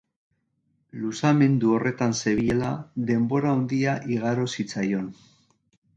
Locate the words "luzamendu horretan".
1.01-2.17